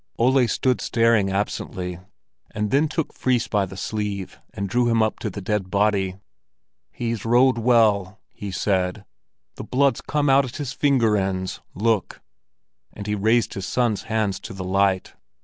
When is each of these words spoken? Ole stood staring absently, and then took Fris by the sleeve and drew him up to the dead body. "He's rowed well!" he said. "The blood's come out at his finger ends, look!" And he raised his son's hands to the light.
Ole 0.17 0.47
stood 0.47 0.81
staring 0.81 1.29
absently, 1.31 1.99
and 2.49 2.71
then 2.71 2.87
took 2.87 3.13
Fris 3.13 3.47
by 3.47 3.67
the 3.67 3.77
sleeve 3.77 4.39
and 4.51 4.67
drew 4.67 4.89
him 4.89 5.03
up 5.03 5.19
to 5.19 5.29
the 5.29 5.41
dead 5.43 5.69
body. 5.69 6.15
"He's 6.91 7.23
rowed 7.23 7.59
well!" 7.59 8.19
he 8.33 8.49
said. 8.49 9.05
"The 9.57 9.63
blood's 9.63 10.01
come 10.01 10.27
out 10.27 10.43
at 10.43 10.55
his 10.55 10.73
finger 10.73 11.15
ends, 11.15 11.61
look!" 11.75 12.19
And 12.93 13.05
he 13.05 13.13
raised 13.13 13.53
his 13.53 13.67
son's 13.67 14.01
hands 14.09 14.39
to 14.39 14.53
the 14.55 14.63
light. 14.63 15.13